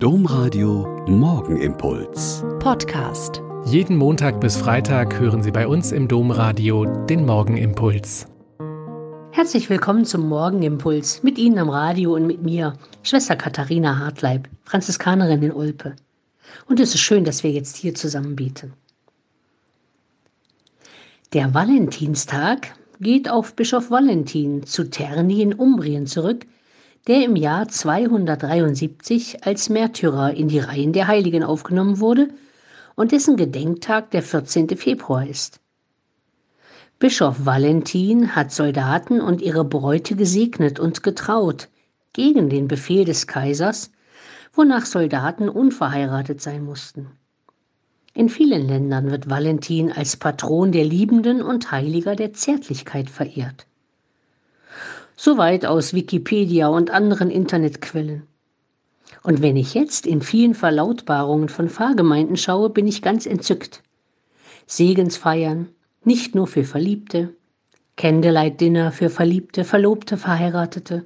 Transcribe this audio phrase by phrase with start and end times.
[0.00, 2.44] Domradio Morgenimpuls.
[2.60, 3.42] Podcast.
[3.64, 8.28] Jeden Montag bis Freitag hören Sie bei uns im Domradio den Morgenimpuls.
[9.32, 11.24] Herzlich willkommen zum Morgenimpuls.
[11.24, 15.96] Mit Ihnen am Radio und mit mir, Schwester Katharina Hartleib, Franziskanerin in Olpe.
[16.68, 18.74] Und es ist schön, dass wir jetzt hier zusammen beten.
[21.32, 26.46] Der Valentinstag geht auf Bischof Valentin zu Terni in Umbrien zurück,
[27.06, 32.28] der im Jahr 273 als Märtyrer in die Reihen der Heiligen aufgenommen wurde
[32.96, 34.76] und dessen Gedenktag der 14.
[34.76, 35.60] Februar ist.
[36.98, 41.68] Bischof Valentin hat Soldaten und ihre Bräute gesegnet und getraut,
[42.12, 43.92] gegen den Befehl des Kaisers,
[44.52, 47.12] wonach Soldaten unverheiratet sein mussten.
[48.14, 53.66] In vielen Ländern wird Valentin als Patron der Liebenden und Heiliger der Zärtlichkeit verehrt.
[55.20, 58.22] Soweit aus Wikipedia und anderen Internetquellen.
[59.24, 63.82] Und wenn ich jetzt in vielen Verlautbarungen von Pfarrgemeinden schaue, bin ich ganz entzückt.
[64.68, 65.70] Segensfeiern,
[66.04, 67.34] nicht nur für Verliebte,
[67.96, 71.04] Candlelight-Dinner für Verliebte, Verlobte, Verheiratete,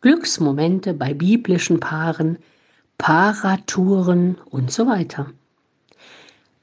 [0.00, 2.38] Glücksmomente bei biblischen Paaren,
[2.98, 5.30] Paratouren und so weiter.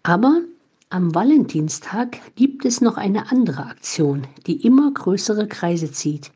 [0.04, 0.42] Aber
[0.90, 6.32] am Valentinstag gibt es noch eine andere Aktion, die immer größere Kreise zieht.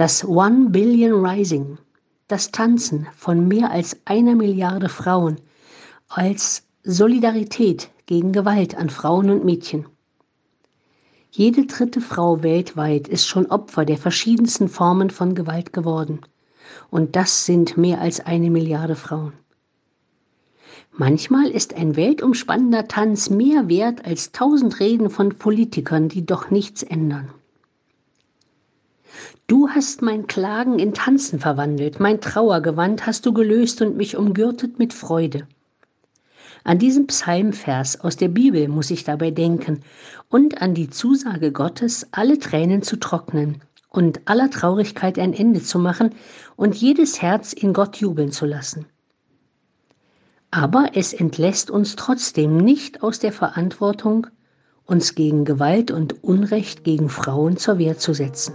[0.00, 1.76] Das One Billion Rising,
[2.26, 5.36] das Tanzen von mehr als einer Milliarde Frauen
[6.08, 9.84] als Solidarität gegen Gewalt an Frauen und Mädchen.
[11.30, 16.22] Jede dritte Frau weltweit ist schon Opfer der verschiedensten Formen von Gewalt geworden.
[16.88, 19.34] Und das sind mehr als eine Milliarde Frauen.
[20.92, 26.82] Manchmal ist ein weltumspannender Tanz mehr wert als tausend Reden von Politikern, die doch nichts
[26.82, 27.34] ändern.
[29.46, 34.78] Du hast mein Klagen in Tanzen verwandelt, mein Trauergewand hast du gelöst und mich umgürtet
[34.78, 35.48] mit Freude.
[36.62, 39.80] An diesen Psalmvers aus der Bibel muss ich dabei denken
[40.28, 45.78] und an die Zusage Gottes, alle Tränen zu trocknen und aller Traurigkeit ein Ende zu
[45.78, 46.14] machen
[46.56, 48.86] und jedes Herz in Gott jubeln zu lassen.
[50.52, 54.26] Aber es entlässt uns trotzdem nicht aus der Verantwortung,
[54.84, 58.54] uns gegen Gewalt und Unrecht gegen Frauen zur Wehr zu setzen